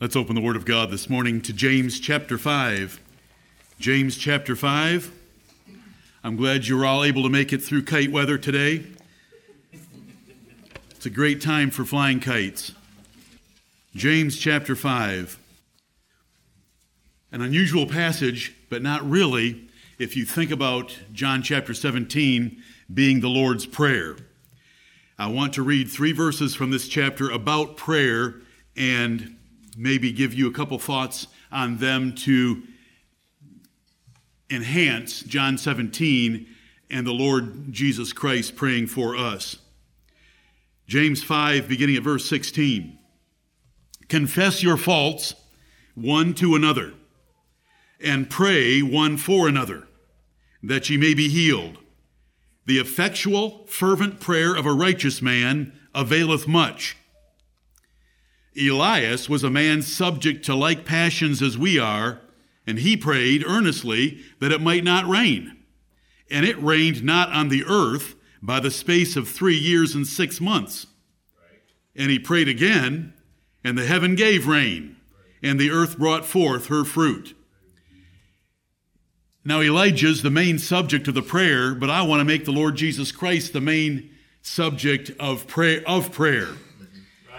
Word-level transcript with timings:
Let's 0.00 0.14
open 0.14 0.36
the 0.36 0.40
Word 0.40 0.54
of 0.54 0.64
God 0.64 0.92
this 0.92 1.10
morning 1.10 1.40
to 1.40 1.52
James 1.52 1.98
chapter 1.98 2.38
5. 2.38 3.00
James 3.80 4.16
chapter 4.16 4.54
5. 4.54 5.12
I'm 6.22 6.36
glad 6.36 6.68
you're 6.68 6.86
all 6.86 7.02
able 7.02 7.24
to 7.24 7.28
make 7.28 7.52
it 7.52 7.64
through 7.64 7.82
kite 7.82 8.12
weather 8.12 8.38
today. 8.38 8.84
It's 10.92 11.04
a 11.04 11.10
great 11.10 11.42
time 11.42 11.72
for 11.72 11.84
flying 11.84 12.20
kites. 12.20 12.70
James 13.92 14.38
chapter 14.38 14.76
5. 14.76 15.36
An 17.32 17.42
unusual 17.42 17.88
passage, 17.88 18.54
but 18.70 18.82
not 18.82 19.02
really 19.02 19.68
if 19.98 20.16
you 20.16 20.24
think 20.24 20.52
about 20.52 20.96
John 21.12 21.42
chapter 21.42 21.74
17 21.74 22.62
being 22.94 23.18
the 23.18 23.28
Lord's 23.28 23.66
Prayer. 23.66 24.14
I 25.18 25.26
want 25.26 25.54
to 25.54 25.62
read 25.64 25.90
three 25.90 26.12
verses 26.12 26.54
from 26.54 26.70
this 26.70 26.86
chapter 26.86 27.28
about 27.28 27.76
prayer 27.76 28.36
and 28.76 29.34
maybe 29.76 30.12
give 30.12 30.34
you 30.34 30.48
a 30.48 30.52
couple 30.52 30.78
thoughts 30.78 31.26
on 31.50 31.78
them 31.78 32.14
to 32.14 32.62
enhance 34.50 35.20
John 35.20 35.58
17 35.58 36.46
and 36.90 37.06
the 37.06 37.12
Lord 37.12 37.72
Jesus 37.72 38.12
Christ 38.12 38.56
praying 38.56 38.86
for 38.86 39.16
us. 39.16 39.58
James 40.86 41.22
5, 41.22 41.68
beginning 41.68 41.96
at 41.96 42.02
verse 42.02 42.28
16. 42.28 42.98
Confess 44.08 44.62
your 44.62 44.78
faults 44.78 45.34
one 45.94 46.32
to 46.32 46.54
another, 46.54 46.94
and 48.00 48.30
pray 48.30 48.80
one 48.80 49.16
for 49.16 49.48
another, 49.48 49.86
that 50.62 50.88
ye 50.88 50.96
may 50.96 51.12
be 51.12 51.28
healed. 51.28 51.78
The 52.66 52.78
effectual, 52.78 53.66
fervent 53.66 54.20
prayer 54.20 54.54
of 54.54 54.66
a 54.66 54.72
righteous 54.72 55.20
man 55.20 55.72
availeth 55.94 56.46
much. 56.46 56.97
Elias 58.58 59.28
was 59.28 59.44
a 59.44 59.50
man 59.50 59.82
subject 59.82 60.44
to 60.46 60.54
like 60.54 60.84
passions 60.84 61.40
as 61.42 61.56
we 61.56 61.78
are, 61.78 62.20
and 62.66 62.78
he 62.78 62.96
prayed 62.96 63.44
earnestly 63.46 64.20
that 64.40 64.52
it 64.52 64.60
might 64.60 64.84
not 64.84 65.06
rain. 65.06 65.56
And 66.30 66.44
it 66.44 66.62
rained 66.62 67.04
not 67.04 67.30
on 67.32 67.48
the 67.48 67.64
earth 67.64 68.14
by 68.42 68.60
the 68.60 68.70
space 68.70 69.16
of 69.16 69.28
three 69.28 69.56
years 69.56 69.94
and 69.94 70.06
six 70.06 70.40
months. 70.40 70.86
And 71.94 72.10
he 72.10 72.18
prayed 72.18 72.48
again, 72.48 73.14
and 73.64 73.76
the 73.76 73.86
heaven 73.86 74.14
gave 74.14 74.46
rain, 74.46 74.96
and 75.42 75.58
the 75.58 75.70
earth 75.70 75.98
brought 75.98 76.24
forth 76.24 76.66
her 76.66 76.84
fruit. 76.84 77.36
Now, 79.44 79.60
Elijah's 79.62 80.22
the 80.22 80.30
main 80.30 80.58
subject 80.58 81.08
of 81.08 81.14
the 81.14 81.22
prayer, 81.22 81.74
but 81.74 81.90
I 81.90 82.02
want 82.02 82.20
to 82.20 82.24
make 82.24 82.44
the 82.44 82.52
Lord 82.52 82.76
Jesus 82.76 83.12
Christ 83.12 83.52
the 83.52 83.60
main 83.60 84.10
subject 84.42 85.10
of 85.18 85.46
prayer. 85.46 85.82
Of 85.86 86.12
prayer. 86.12 86.48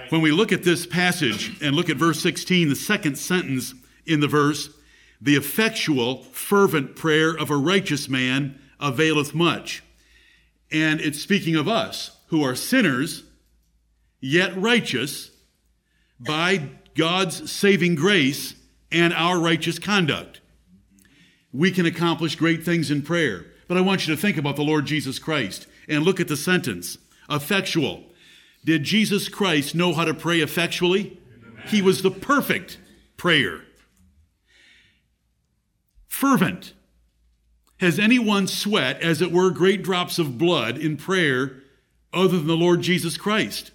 When 0.09 0.21
we 0.21 0.31
look 0.31 0.51
at 0.51 0.63
this 0.63 0.87
passage 0.87 1.61
and 1.61 1.75
look 1.75 1.89
at 1.89 1.97
verse 1.97 2.19
16, 2.21 2.69
the 2.69 2.75
second 2.75 3.17
sentence 3.17 3.75
in 4.07 4.21
the 4.21 4.27
verse, 4.27 4.69
the 5.21 5.35
effectual, 5.35 6.23
fervent 6.23 6.95
prayer 6.95 7.29
of 7.31 7.51
a 7.51 7.57
righteous 7.57 8.09
man 8.09 8.59
availeth 8.79 9.35
much. 9.35 9.83
And 10.71 10.99
it's 10.99 11.21
speaking 11.21 11.55
of 11.55 11.67
us 11.67 12.17
who 12.27 12.43
are 12.43 12.55
sinners, 12.55 13.23
yet 14.19 14.55
righteous 14.57 15.29
by 16.19 16.69
God's 16.95 17.51
saving 17.51 17.95
grace 17.95 18.55
and 18.91 19.13
our 19.13 19.39
righteous 19.39 19.77
conduct. 19.77 20.41
We 21.53 21.69
can 21.71 21.85
accomplish 21.85 22.35
great 22.35 22.63
things 22.63 22.89
in 22.89 23.03
prayer. 23.03 23.45
But 23.67 23.77
I 23.77 23.81
want 23.81 24.07
you 24.07 24.15
to 24.15 24.21
think 24.21 24.37
about 24.37 24.55
the 24.55 24.63
Lord 24.63 24.87
Jesus 24.87 25.19
Christ 25.19 25.67
and 25.87 26.03
look 26.03 26.19
at 26.19 26.27
the 26.27 26.37
sentence 26.37 26.97
effectual. 27.29 28.05
Did 28.69 28.83
Jesus 28.83 29.29
Christ 29.29 29.73
know 29.73 29.95
how 29.95 30.05
to 30.05 30.13
pray 30.13 30.41
effectually? 30.41 31.19
He 31.65 31.81
was 31.81 32.03
the 32.03 32.11
perfect 32.11 32.77
prayer. 33.17 33.61
Fervent. 36.07 36.73
Has 37.77 37.97
anyone 37.97 38.45
sweat, 38.45 39.01
as 39.01 39.23
it 39.23 39.31
were, 39.31 39.49
great 39.49 39.81
drops 39.81 40.19
of 40.19 40.37
blood 40.37 40.77
in 40.77 40.97
prayer 40.97 41.63
other 42.13 42.37
than 42.37 42.45
the 42.45 42.55
Lord 42.55 42.81
Jesus 42.81 43.17
Christ? 43.17 43.71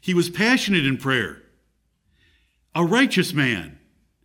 He 0.00 0.14
was 0.14 0.30
passionate 0.30 0.86
in 0.86 0.96
prayer. 0.96 1.42
A 2.76 2.84
righteous 2.84 3.32
man. 3.32 3.80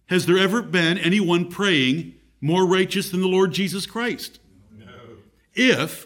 Has 0.05 0.27
there 0.27 0.37
ever 0.37 0.61
been 0.61 0.99
anyone 0.99 1.49
praying 1.49 2.13
more 2.39 2.67
righteous 2.67 3.09
than 3.09 3.21
the 3.21 3.27
Lord 3.27 3.53
Jesus 3.53 3.87
Christ? 3.87 4.39
No. 4.77 4.85
If 5.55 6.05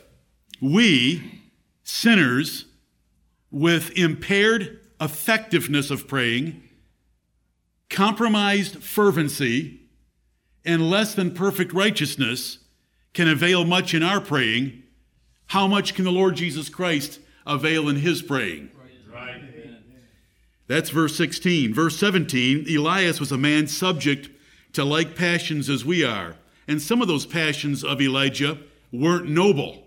we, 0.62 1.42
sinners, 1.84 2.67
with 3.52 3.92
impaired 3.98 4.80
effectiveness 5.00 5.90
of 5.90 6.08
praying, 6.08 6.64
compromised 7.90 8.84
fervency, 8.84 9.82
and 10.66 10.90
less 10.90 11.16
than 11.16 11.34
perfect 11.34 11.72
righteousness 11.72 12.60
can 13.14 13.30
avail 13.30 13.64
much 13.64 13.94
in 13.94 14.04
our 14.04 14.20
praying, 14.20 14.84
how 15.48 15.66
much 15.66 15.96
can 15.96 16.04
the 16.04 16.12
Lord 16.12 16.36
Jesus 16.36 16.70
Christ 16.70 17.20
avail 17.46 17.88
in 17.88 17.98
his 17.98 18.22
praying? 18.22 18.70
Right. 18.76 19.42
That's 20.68 20.90
verse 20.90 21.16
16. 21.16 21.74
Verse 21.74 21.98
17 21.98 22.66
Elias 22.70 23.20
was 23.20 23.32
a 23.32 23.38
man 23.38 23.68
subject 23.68 24.30
to 24.74 24.84
like 24.84 25.16
passions 25.16 25.70
as 25.70 25.86
we 25.86 26.04
are. 26.04 26.36
And 26.68 26.82
some 26.82 27.02
of 27.02 27.08
those 27.08 27.26
passions 27.26 27.84
of 27.84 28.02
Elijah 28.02 28.60
weren't 28.92 29.30
noble. 29.30 29.87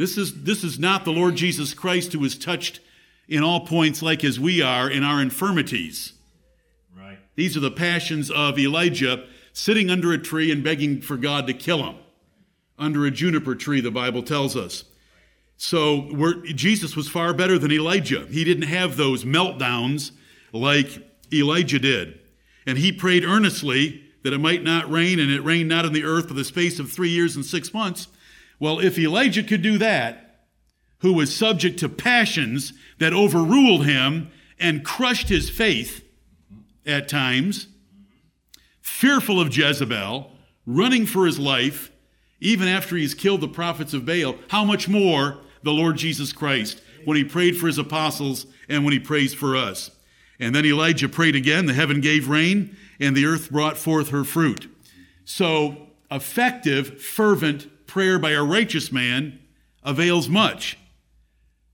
This 0.00 0.16
is, 0.16 0.44
this 0.44 0.64
is 0.64 0.78
not 0.78 1.04
the 1.04 1.12
Lord 1.12 1.34
Jesus 1.34 1.74
Christ 1.74 2.14
who 2.14 2.24
is 2.24 2.34
touched 2.34 2.80
in 3.28 3.42
all 3.42 3.66
points 3.66 4.00
like 4.00 4.24
as 4.24 4.40
we 4.40 4.62
are 4.62 4.88
in 4.88 5.04
our 5.04 5.20
infirmities. 5.20 6.14
Right. 6.96 7.18
These 7.34 7.54
are 7.54 7.60
the 7.60 7.70
passions 7.70 8.30
of 8.30 8.58
Elijah 8.58 9.26
sitting 9.52 9.90
under 9.90 10.10
a 10.10 10.16
tree 10.16 10.50
and 10.50 10.64
begging 10.64 11.02
for 11.02 11.18
God 11.18 11.46
to 11.48 11.52
kill 11.52 11.82
him. 11.84 11.96
Under 12.78 13.04
a 13.04 13.10
juniper 13.10 13.54
tree, 13.54 13.82
the 13.82 13.90
Bible 13.90 14.22
tells 14.22 14.56
us. 14.56 14.84
So 15.58 16.34
Jesus 16.46 16.96
was 16.96 17.10
far 17.10 17.34
better 17.34 17.58
than 17.58 17.70
Elijah. 17.70 18.24
He 18.30 18.42
didn't 18.42 18.68
have 18.68 18.96
those 18.96 19.26
meltdowns 19.26 20.12
like 20.54 21.06
Elijah 21.30 21.78
did. 21.78 22.18
And 22.64 22.78
he 22.78 22.90
prayed 22.90 23.22
earnestly 23.22 24.02
that 24.24 24.32
it 24.32 24.38
might 24.38 24.62
not 24.62 24.90
rain, 24.90 25.18
and 25.18 25.30
it 25.30 25.44
rained 25.44 25.68
not 25.68 25.84
on 25.84 25.92
the 25.92 26.04
earth 26.04 26.28
for 26.28 26.34
the 26.34 26.44
space 26.44 26.78
of 26.78 26.90
three 26.90 27.10
years 27.10 27.36
and 27.36 27.44
six 27.44 27.74
months. 27.74 28.08
Well, 28.60 28.78
if 28.78 28.98
Elijah 28.98 29.42
could 29.42 29.62
do 29.62 29.78
that, 29.78 30.44
who 30.98 31.14
was 31.14 31.34
subject 31.34 31.78
to 31.80 31.88
passions 31.88 32.74
that 32.98 33.14
overruled 33.14 33.86
him 33.86 34.30
and 34.58 34.84
crushed 34.84 35.30
his 35.30 35.48
faith 35.48 36.04
at 36.86 37.08
times, 37.08 37.68
fearful 38.82 39.40
of 39.40 39.56
Jezebel, 39.56 40.30
running 40.66 41.06
for 41.06 41.24
his 41.24 41.38
life, 41.38 41.90
even 42.38 42.68
after 42.68 42.96
he's 42.96 43.14
killed 43.14 43.40
the 43.40 43.48
prophets 43.48 43.94
of 43.94 44.04
Baal, 44.04 44.36
how 44.48 44.64
much 44.64 44.88
more 44.88 45.38
the 45.62 45.72
Lord 45.72 45.96
Jesus 45.96 46.32
Christ 46.32 46.82
when 47.06 47.16
he 47.16 47.24
prayed 47.24 47.56
for 47.56 47.66
his 47.66 47.78
apostles 47.78 48.46
and 48.68 48.84
when 48.84 48.92
he 48.92 48.98
prays 48.98 49.32
for 49.32 49.56
us. 49.56 49.90
And 50.38 50.54
then 50.54 50.66
Elijah 50.66 51.08
prayed 51.08 51.34
again, 51.34 51.66
the 51.66 51.74
heaven 51.74 52.00
gave 52.00 52.28
rain, 52.28 52.76
and 52.98 53.16
the 53.16 53.26
earth 53.26 53.50
brought 53.50 53.78
forth 53.78 54.10
her 54.10 54.24
fruit. 54.24 54.68
So, 55.24 55.88
effective, 56.10 57.00
fervent 57.00 57.68
prayer 57.90 58.18
by 58.18 58.30
a 58.30 58.42
righteous 58.42 58.92
man 58.92 59.40
avails 59.82 60.28
much. 60.28 60.78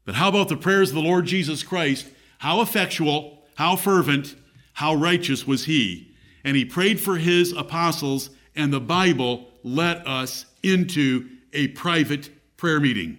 But 0.06 0.14
how 0.14 0.28
about 0.28 0.48
the 0.48 0.56
prayers 0.56 0.88
of 0.88 0.94
the 0.94 1.02
Lord 1.02 1.26
Jesus 1.26 1.62
Christ? 1.62 2.08
How 2.38 2.62
effectual, 2.62 3.44
how 3.56 3.76
fervent, 3.76 4.34
how 4.72 4.94
righteous 4.94 5.46
was 5.46 5.66
he? 5.66 6.14
And 6.42 6.56
he 6.56 6.64
prayed 6.64 7.00
for 7.00 7.18
his 7.18 7.52
apostles, 7.52 8.30
and 8.54 8.72
the 8.72 8.80
Bible 8.80 9.48
let 9.62 10.06
us 10.06 10.46
into 10.62 11.28
a 11.52 11.68
private 11.68 12.30
prayer 12.56 12.80
meeting. 12.80 13.18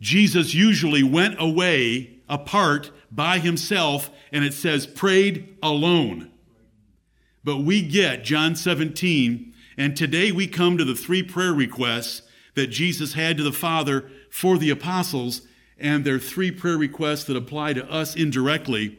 Jesus 0.00 0.54
usually 0.54 1.04
went 1.04 1.36
away 1.38 2.18
apart 2.28 2.90
by 3.12 3.38
himself, 3.38 4.10
and 4.32 4.44
it 4.44 4.54
says 4.54 4.86
prayed 4.86 5.56
alone. 5.62 6.32
But 7.44 7.58
we 7.58 7.82
get 7.82 8.24
John 8.24 8.56
17 8.56 9.53
and 9.76 9.96
today 9.96 10.30
we 10.32 10.46
come 10.46 10.78
to 10.78 10.84
the 10.84 10.94
three 10.94 11.22
prayer 11.22 11.52
requests 11.52 12.22
that 12.54 12.68
Jesus 12.68 13.14
had 13.14 13.36
to 13.36 13.42
the 13.42 13.52
Father 13.52 14.10
for 14.30 14.58
the 14.58 14.70
apostles, 14.70 15.42
and 15.78 16.04
they're 16.04 16.18
three 16.18 16.50
prayer 16.50 16.78
requests 16.78 17.24
that 17.24 17.36
apply 17.36 17.72
to 17.72 17.90
us 17.90 18.14
indirectly. 18.14 18.98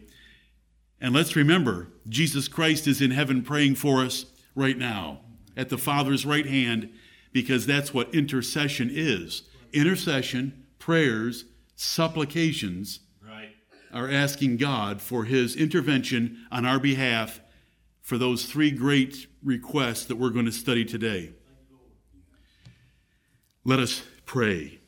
And 1.00 1.14
let's 1.14 1.36
remember, 1.36 1.90
Jesus 2.08 2.48
Christ 2.48 2.88
is 2.88 3.02
in 3.02 3.12
heaven 3.12 3.42
praying 3.42 3.76
for 3.76 4.02
us 4.02 4.26
right 4.56 4.78
now 4.78 5.22
at 5.56 5.70
the 5.70 5.78
Father's 5.78 6.26
right 6.26 6.46
hand 6.46 6.90
because 7.32 7.66
that's 7.66 7.94
what 7.94 8.14
intercession 8.14 8.90
is. 8.92 9.44
Intercession, 9.74 10.66
prayers, 10.80 11.46
supplications 11.76 13.02
right. 13.26 13.50
are 13.94 14.10
asking 14.10 14.58
God 14.58 15.02
for 15.02 15.26
his 15.26 15.56
intervention 15.56 16.46
on 16.52 16.66
our 16.66 16.80
behalf 16.80 17.42
for 18.06 18.20
those 18.20 18.46
three 18.46 18.70
great 18.70 19.26
requests 19.44 20.06
that 20.06 20.16
we're 20.18 20.30
going 20.30 20.46
to 20.46 20.52
study 20.52 20.86
today. 20.86 21.32
Let 23.64 23.80
us 23.80 24.04
pray. 24.28 24.80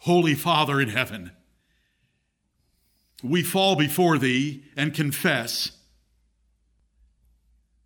Holy 0.00 0.34
Father 0.34 0.78
in 0.78 0.90
heaven, 0.90 1.30
we 3.22 3.42
fall 3.42 3.76
before 3.76 4.18
thee 4.18 4.64
and 4.76 4.92
confess, 4.92 5.72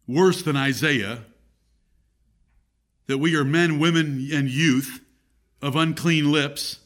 worse 0.09 0.43
than 0.43 0.57
Isaiah, 0.57 1.25
that 3.07 3.19
we 3.19 3.37
are 3.37 3.45
men, 3.45 3.79
women, 3.79 4.29
and 4.33 4.49
youth 4.49 5.05
of 5.63 5.77
unclean 5.77 6.33
lips, 6.33 6.81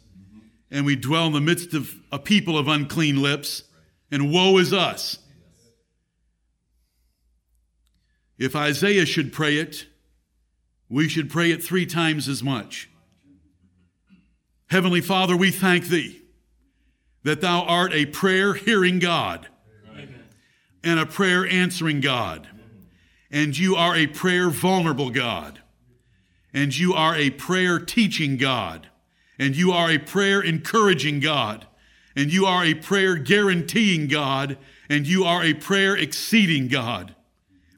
and 0.70 0.84
we 0.84 0.94
dwell 0.94 1.28
in 1.28 1.32
the 1.32 1.40
midst 1.40 1.72
of 1.72 1.94
a 2.12 2.18
people 2.18 2.58
of 2.58 2.68
unclean 2.68 3.22
lips, 3.22 3.62
and 4.10 4.30
woe 4.30 4.58
is 4.58 4.74
us. 4.74 5.20
If 8.38 8.54
Isaiah 8.54 9.04
should 9.04 9.32
pray 9.32 9.56
it, 9.56 9.86
we 10.88 11.08
should 11.08 11.28
pray 11.28 11.50
it 11.50 11.62
three 11.62 11.86
times 11.86 12.28
as 12.28 12.42
much. 12.42 12.88
Heavenly 14.70 15.00
Father, 15.00 15.36
we 15.36 15.50
thank 15.50 15.86
Thee 15.86 16.22
that 17.24 17.40
Thou 17.40 17.62
art 17.62 17.92
a 17.92 18.06
prayer 18.06 18.54
hearing 18.54 19.00
God 19.00 19.48
Amen. 19.90 20.24
and 20.84 21.00
a 21.00 21.06
prayer 21.06 21.46
answering 21.46 22.00
God, 22.00 22.46
and 23.30 23.58
you 23.58 23.74
are 23.74 23.96
a 23.96 24.06
prayer 24.06 24.50
vulnerable 24.50 25.10
God, 25.10 25.60
and 26.54 26.76
you 26.76 26.94
are 26.94 27.16
a 27.16 27.30
prayer 27.30 27.78
teaching 27.78 28.36
God, 28.36 28.88
and 29.38 29.56
you 29.56 29.72
are 29.72 29.90
a 29.90 29.98
prayer 29.98 30.40
encouraging 30.40 31.20
God, 31.20 31.66
and 32.14 32.32
you 32.32 32.46
are 32.46 32.64
a 32.64 32.74
prayer 32.74 33.16
guaranteeing 33.16 34.06
God, 34.06 34.56
and 34.88 35.06
you 35.06 35.24
are 35.24 35.42
a 35.42 35.54
prayer 35.54 35.96
exceeding 35.96 36.68
God. 36.68 37.14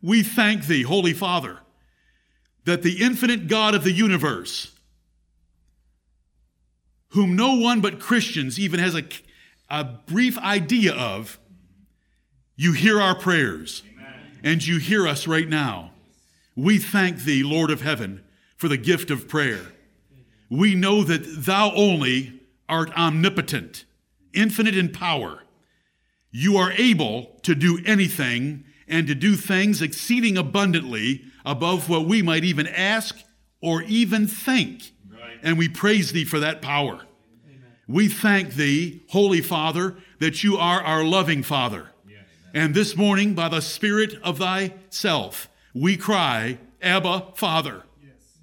We 0.02 0.22
thank 0.22 0.66
Thee, 0.66 0.82
Holy 0.82 1.12
Father, 1.12 1.58
that 2.64 2.82
the 2.82 3.02
infinite 3.02 3.48
God 3.48 3.74
of 3.74 3.84
the 3.84 3.92
universe, 3.92 4.72
whom 7.08 7.36
no 7.36 7.54
one 7.54 7.80
but 7.80 8.00
Christians 8.00 8.58
even 8.58 8.80
has 8.80 8.94
a, 8.94 9.04
a 9.68 9.84
brief 9.84 10.38
idea 10.38 10.94
of, 10.94 11.38
you 12.56 12.72
hear 12.72 13.00
our 13.00 13.14
prayers 13.14 13.82
Amen. 13.92 14.38
and 14.42 14.66
you 14.66 14.78
hear 14.78 15.06
us 15.08 15.26
right 15.26 15.48
now. 15.48 15.92
We 16.54 16.78
thank 16.78 17.20
Thee, 17.20 17.42
Lord 17.42 17.70
of 17.70 17.80
heaven, 17.80 18.22
for 18.56 18.68
the 18.68 18.76
gift 18.76 19.10
of 19.10 19.28
prayer. 19.28 19.72
We 20.50 20.74
know 20.74 21.02
that 21.04 21.44
Thou 21.44 21.72
only 21.74 22.40
art 22.68 22.92
omnipotent, 22.96 23.84
infinite 24.32 24.76
in 24.76 24.92
power. 24.92 25.42
You 26.30 26.56
are 26.56 26.72
able 26.72 27.38
to 27.42 27.54
do 27.54 27.80
anything 27.84 28.64
and 28.90 29.06
to 29.06 29.14
do 29.14 29.36
things 29.36 29.80
exceeding 29.80 30.36
abundantly 30.36 31.22
above 31.46 31.88
what 31.88 32.06
we 32.06 32.20
might 32.20 32.44
even 32.44 32.66
ask 32.66 33.16
or 33.62 33.82
even 33.84 34.26
think. 34.26 34.92
Right. 35.08 35.38
And 35.42 35.56
we 35.56 35.68
praise 35.68 36.12
thee 36.12 36.24
for 36.24 36.40
that 36.40 36.60
power. 36.60 36.94
Amen. 37.46 37.72
We 37.86 38.08
thank 38.08 38.54
thee, 38.54 39.02
Holy 39.10 39.40
Father, 39.40 39.96
that 40.18 40.42
you 40.42 40.56
are 40.58 40.82
our 40.82 41.04
loving 41.04 41.42
Father. 41.42 41.90
Yes. 42.08 42.24
And 42.52 42.74
this 42.74 42.96
morning, 42.96 43.34
by 43.34 43.48
the 43.48 43.62
Spirit 43.62 44.14
of 44.22 44.38
thyself, 44.38 45.48
we 45.72 45.96
cry, 45.96 46.58
Abba, 46.82 47.28
Father. 47.36 47.84
Yes. 48.02 48.38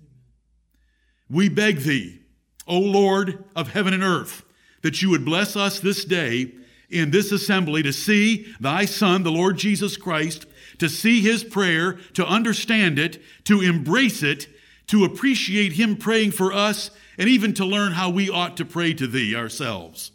We 1.29 1.49
beg 1.49 1.79
thee, 1.79 2.21
O 2.67 2.79
Lord 2.79 3.43
of 3.53 3.73
heaven 3.73 3.93
and 3.93 4.03
earth, 4.03 4.45
that 4.81 5.01
you 5.01 5.09
would 5.09 5.25
bless 5.25 5.57
us 5.57 5.81
this 5.81 6.05
day 6.05 6.53
in 6.89 7.11
this 7.11 7.31
assembly 7.31 7.83
to 7.83 7.91
see 7.91 8.53
thy 8.59 8.85
Son, 8.85 9.23
the 9.23 9.31
Lord 9.31 9.57
Jesus 9.57 9.97
Christ, 9.97 10.45
to 10.79 10.87
see 10.87 11.21
his 11.21 11.43
prayer, 11.43 11.99
to 12.13 12.25
understand 12.25 12.99
it, 12.99 13.21
to 13.45 13.61
embrace 13.61 14.23
it, 14.23 14.47
to 14.87 15.03
appreciate 15.03 15.73
him 15.73 15.97
praying 15.97 16.31
for 16.31 16.53
us, 16.53 16.91
and 17.17 17.27
even 17.27 17.53
to 17.53 17.65
learn 17.65 17.93
how 17.93 18.09
we 18.09 18.29
ought 18.29 18.55
to 18.57 18.65
pray 18.65 18.93
to 18.93 19.07
thee 19.07 19.35
ourselves. 19.35 20.11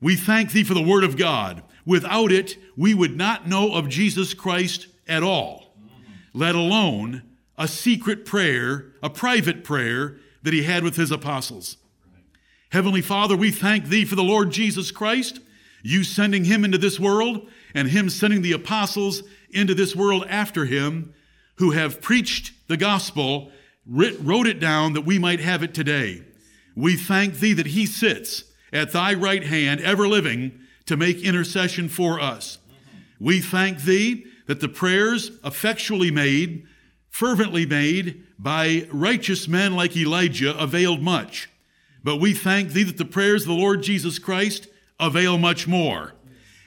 We 0.00 0.16
thank 0.16 0.52
thee 0.52 0.64
for 0.64 0.74
the 0.74 0.82
word 0.82 1.04
of 1.04 1.16
God. 1.16 1.62
Without 1.84 2.32
it, 2.32 2.56
we 2.76 2.94
would 2.94 3.16
not 3.16 3.48
know 3.48 3.74
of 3.74 3.88
Jesus 3.88 4.34
Christ 4.34 4.86
at 5.06 5.22
all, 5.22 5.74
let 6.32 6.54
alone 6.54 7.22
a 7.58 7.68
secret 7.68 8.24
prayer, 8.24 8.92
a 9.02 9.10
private 9.10 9.62
prayer 9.62 10.16
that 10.42 10.54
he 10.54 10.62
had 10.62 10.84
with 10.84 10.96
his 10.96 11.10
apostles. 11.10 11.76
Heavenly 12.70 13.02
Father, 13.02 13.36
we 13.36 13.50
thank 13.50 13.86
thee 13.86 14.04
for 14.04 14.14
the 14.14 14.22
Lord 14.22 14.50
Jesus 14.50 14.90
Christ 14.90 15.40
you 15.82 16.04
sending 16.04 16.44
him 16.44 16.64
into 16.64 16.78
this 16.78 16.98
world 16.98 17.48
and 17.74 17.88
him 17.88 18.08
sending 18.08 18.42
the 18.42 18.52
apostles 18.52 19.22
into 19.50 19.74
this 19.74 19.94
world 19.94 20.24
after 20.28 20.64
him 20.64 21.12
who 21.56 21.72
have 21.72 22.00
preached 22.00 22.52
the 22.68 22.76
gospel, 22.76 23.52
wrote 23.86 24.46
it 24.46 24.60
down 24.60 24.92
that 24.94 25.04
we 25.04 25.18
might 25.18 25.40
have 25.40 25.62
it 25.62 25.74
today. 25.74 26.22
We 26.74 26.96
thank 26.96 27.34
thee 27.34 27.52
that 27.52 27.66
he 27.66 27.84
sits 27.86 28.44
at 28.72 28.92
thy 28.92 29.14
right 29.14 29.44
hand, 29.44 29.80
ever 29.80 30.08
living, 30.08 30.58
to 30.86 30.96
make 30.96 31.22
intercession 31.22 31.88
for 31.88 32.18
us. 32.18 32.58
We 33.20 33.40
thank 33.40 33.82
thee 33.82 34.26
that 34.46 34.60
the 34.60 34.68
prayers 34.68 35.32
effectually 35.44 36.10
made, 36.10 36.66
fervently 37.08 37.66
made 37.66 38.24
by 38.38 38.88
righteous 38.90 39.46
men 39.46 39.74
like 39.74 39.96
Elijah 39.96 40.56
availed 40.58 41.02
much. 41.02 41.48
But 42.02 42.16
we 42.16 42.34
thank 42.34 42.70
thee 42.70 42.82
that 42.82 42.98
the 42.98 43.04
prayers 43.04 43.42
of 43.42 43.48
the 43.48 43.54
Lord 43.54 43.82
Jesus 43.82 44.18
Christ 44.18 44.66
avail 45.02 45.36
much 45.36 45.66
more. 45.68 46.14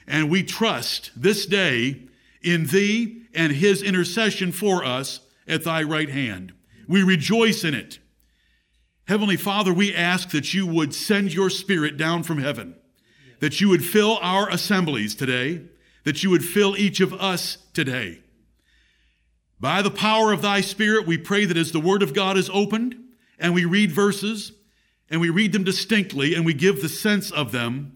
And 0.06 0.30
we 0.30 0.42
trust 0.42 1.10
this 1.16 1.46
day 1.46 2.02
in 2.42 2.66
thee 2.66 3.22
and 3.34 3.52
his 3.52 3.82
intercession 3.82 4.52
for 4.52 4.84
us 4.84 5.20
at 5.48 5.64
thy 5.64 5.82
right 5.82 6.08
hand. 6.08 6.52
We 6.86 7.02
rejoice 7.02 7.64
in 7.64 7.74
it. 7.74 7.98
Heavenly 9.08 9.36
Father, 9.36 9.72
we 9.72 9.94
ask 9.94 10.30
that 10.30 10.54
you 10.54 10.66
would 10.66 10.94
send 10.94 11.32
your 11.32 11.50
spirit 11.50 11.96
down 11.96 12.22
from 12.22 12.38
heaven, 12.38 12.74
that 13.40 13.60
you 13.60 13.68
would 13.68 13.84
fill 13.84 14.18
our 14.20 14.48
assemblies 14.48 15.14
today, 15.14 15.62
that 16.04 16.22
you 16.22 16.30
would 16.30 16.44
fill 16.44 16.76
each 16.76 17.00
of 17.00 17.12
us 17.14 17.58
today. 17.72 18.20
By 19.58 19.82
the 19.82 19.90
power 19.90 20.32
of 20.32 20.42
thy 20.42 20.60
spirit, 20.60 21.06
we 21.06 21.18
pray 21.18 21.44
that 21.46 21.56
as 21.56 21.72
the 21.72 21.80
word 21.80 22.02
of 22.02 22.14
God 22.14 22.36
is 22.36 22.50
opened 22.50 22.96
and 23.38 23.54
we 23.54 23.64
read 23.64 23.90
verses 23.90 24.52
and 25.08 25.20
we 25.20 25.30
read 25.30 25.52
them 25.52 25.64
distinctly 25.64 26.34
and 26.34 26.44
we 26.44 26.54
give 26.54 26.82
the 26.82 26.88
sense 26.88 27.30
of 27.30 27.52
them, 27.52 27.95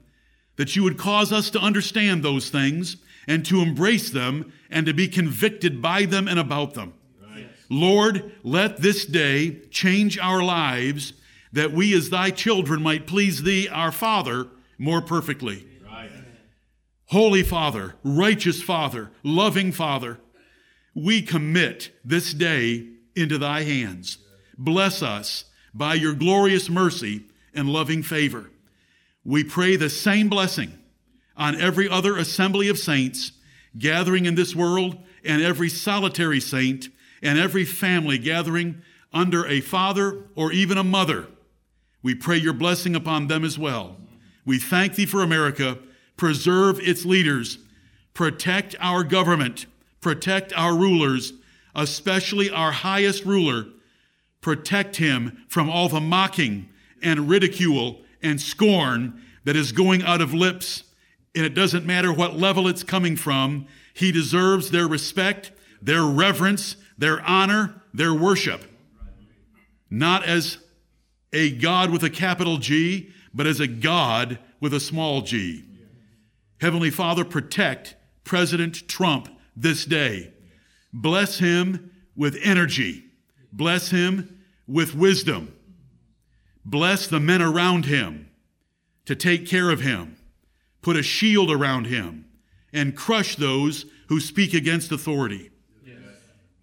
that 0.60 0.76
you 0.76 0.82
would 0.82 0.98
cause 0.98 1.32
us 1.32 1.48
to 1.48 1.58
understand 1.58 2.22
those 2.22 2.50
things 2.50 2.98
and 3.26 3.46
to 3.46 3.62
embrace 3.62 4.10
them 4.10 4.52
and 4.68 4.84
to 4.84 4.92
be 4.92 5.08
convicted 5.08 5.80
by 5.80 6.04
them 6.04 6.28
and 6.28 6.38
about 6.38 6.74
them. 6.74 6.92
Right. 7.18 7.48
Lord, 7.70 8.32
let 8.42 8.76
this 8.76 9.06
day 9.06 9.62
change 9.70 10.18
our 10.18 10.42
lives 10.42 11.14
that 11.50 11.72
we 11.72 11.94
as 11.94 12.10
thy 12.10 12.28
children 12.28 12.82
might 12.82 13.06
please 13.06 13.42
thee, 13.42 13.70
our 13.70 13.90
Father, 13.90 14.48
more 14.76 15.00
perfectly. 15.00 15.66
Right. 15.82 16.10
Holy 17.06 17.43
Father, 17.43 17.94
righteous 18.05 18.62
Father, 18.62 19.10
loving 19.22 19.72
Father, 19.72 20.19
we 20.94 21.22
commit 21.22 21.90
this 22.05 22.34
day 22.34 22.86
into 23.17 23.38
thy 23.38 23.62
hands. 23.62 24.19
Bless 24.58 25.02
us 25.02 25.46
by 25.72 25.94
your 25.94 26.12
glorious 26.12 26.69
mercy 26.69 27.24
and 27.55 27.70
loving 27.70 28.02
favor. 28.02 28.50
We 29.24 29.44
pray 29.44 29.77
the 29.77 29.91
same 29.91 30.29
blessing 30.29 30.79
on 31.36 31.60
every 31.60 31.89
other 31.89 32.17
assembly 32.17 32.69
of 32.69 32.79
saints 32.79 33.32
gathering 33.79 34.27
in 34.27 34.34
this 34.34 34.55
world 34.55 34.98
and 35.24 35.43
every 35.43 35.69
solitary 35.69 36.41
saint 36.41 36.89
and 37.22 37.39
every 37.39 37.65
family 37.65 38.19
gathering 38.19 38.82
under 39.12 39.46
a 39.46 39.60
father 39.60 40.24
or 40.34 40.53
even 40.53 40.79
a 40.79 40.84
mother. 40.84 41.27
We 42.03 42.15
pray 42.15 42.39
your 42.39 42.55
blessing 42.55 42.96
upon 42.96 43.27
them 43.27 43.44
as 43.44 43.58
well. 43.58 43.96
We 44.44 44.58
thank 44.58 44.94
thee 44.94 45.06
for 45.06 45.22
America. 45.22 45.79
Preserve 46.17 46.81
its 46.81 47.05
leaders. 47.05 47.58
Protect 48.15 48.74
our 48.81 49.05
government. 49.05 49.67
Protect 50.00 50.53
our 50.55 50.74
rulers, 50.74 51.34
especially 51.74 52.50
our 52.50 52.72
highest 52.72 53.24
ruler. 53.24 53.67
Protect 54.41 54.96
him 54.96 55.44
from 55.48 55.69
all 55.69 55.89
the 55.91 56.00
mocking 56.00 56.69
and 57.03 57.29
ridicule 57.29 58.00
and 58.22 58.41
scorn 58.41 59.22
that 59.44 59.56
is 59.56 59.72
going 59.72 60.03
out 60.03 60.20
of 60.20 60.34
lips, 60.34 60.84
and 61.34 61.44
it 61.44 61.55
doesn't 61.55 61.86
matter 61.86 62.12
what 62.12 62.36
level 62.36 62.69
it's 62.69 62.82
coming 62.82 63.17
from, 63.17 63.67
he 63.94 64.12
deserves 64.12 64.70
their 64.70 64.86
respect, 64.86 65.53
their 65.81 66.03
reverence, 66.03 66.77
their 66.98 67.22
honor, 67.22 67.82
their 67.94 68.15
worship. 68.15 68.65
Not 69.89 70.24
as 70.24 70.58
a 71.32 71.50
God 71.50 71.91
with 71.91 72.03
a 72.03 72.10
capital 72.10 72.58
G, 72.58 73.10
but 73.32 73.46
as 73.46 73.60
a 73.60 73.67
God 73.67 74.39
with 74.60 74.74
a 74.74 74.81
small 74.81 75.22
g. 75.22 75.65
Heavenly 76.60 76.91
Father, 76.91 77.24
protect 77.24 77.96
President 78.24 78.86
Trump 78.89 79.29
this 79.56 79.84
day. 79.84 80.32
Bless 80.93 81.39
him 81.39 81.91
with 82.17 82.39
energy. 82.43 83.05
Bless 83.53 83.91
him 83.91 84.43
with 84.67 84.94
wisdom. 84.94 85.55
Bless 86.70 87.08
the 87.08 87.19
men 87.19 87.43
around 87.43 87.86
him 87.86 88.31
to 89.05 89.17
take 89.17 89.44
care 89.44 89.70
of 89.70 89.81
him. 89.81 90.17
Put 90.82 90.96
a 90.96 91.03
shield 91.03 91.50
around 91.50 91.89
him 91.89 92.27
and 92.72 92.96
crush 92.96 93.34
those 93.34 93.86
who 94.08 94.20
speak 94.20 94.55
against 94.55 94.93
authority. 94.93 95.50
Yes. 95.84 95.96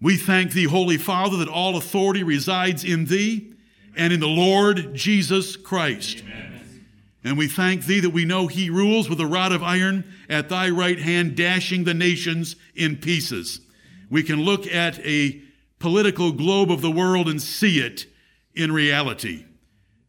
We 0.00 0.16
thank 0.16 0.52
thee, 0.52 0.64
Holy 0.64 0.96
Father, 0.96 1.36
that 1.36 1.48
all 1.48 1.76
authority 1.76 2.22
resides 2.22 2.84
in 2.84 3.04
thee 3.04 3.52
and 3.94 4.10
in 4.10 4.20
the 4.20 4.26
Lord 4.26 4.94
Jesus 4.94 5.56
Christ. 5.56 6.22
Amen. 6.24 6.86
And 7.22 7.36
we 7.36 7.46
thank 7.46 7.84
thee 7.84 8.00
that 8.00 8.08
we 8.08 8.24
know 8.24 8.46
he 8.46 8.70
rules 8.70 9.10
with 9.10 9.20
a 9.20 9.26
rod 9.26 9.52
of 9.52 9.62
iron 9.62 10.10
at 10.30 10.48
thy 10.48 10.70
right 10.70 10.98
hand, 10.98 11.36
dashing 11.36 11.84
the 11.84 11.92
nations 11.92 12.56
in 12.74 12.96
pieces. 12.96 13.60
We 14.08 14.22
can 14.22 14.40
look 14.40 14.66
at 14.66 14.98
a 15.00 15.42
political 15.78 16.32
globe 16.32 16.72
of 16.72 16.80
the 16.80 16.90
world 16.90 17.28
and 17.28 17.42
see 17.42 17.78
it 17.80 18.06
in 18.54 18.72
reality. 18.72 19.44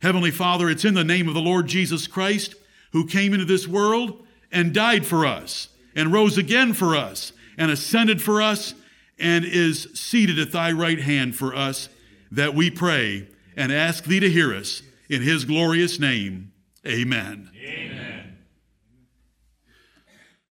Heavenly 0.01 0.32
Father, 0.32 0.70
it's 0.70 0.86
in 0.86 0.94
the 0.94 1.03
name 1.03 1.27
of 1.27 1.34
the 1.34 1.41
Lord 1.41 1.68
Jesus 1.68 2.08
Christ 2.08 2.56
who 2.91 3.06
came 3.06 3.34
into 3.34 3.46
this 3.46 3.68
world 3.68 4.25
and 4.51 4.74
died 4.74 5.06
for 5.06 5.25
us 5.25 5.70
and 5.96 6.13
rose 6.13 6.38
again 6.38 6.74
for 6.74 6.96
us 6.96 7.34
and 7.58 7.70
ascended 7.70 8.22
for 8.22 8.41
us 8.41 8.74
and 9.20 9.44
is 9.44 9.89
seated 9.94 10.39
at 10.39 10.51
thy 10.51 10.72
right 10.72 11.01
hand 11.01 11.36
for 11.36 11.53
us 11.53 11.89
that 12.32 12.56
we 12.56 12.72
pray 12.72 13.27
and 13.58 13.72
ask 13.72 14.06
thee 14.06 14.20
to 14.22 14.29
hear 14.29 14.56
us 14.56 14.82
in 15.10 15.22
his 15.22 15.44
glorious 15.44 16.00
name. 16.00 16.53
Amen. 16.88 17.51
Amen. 17.62 17.99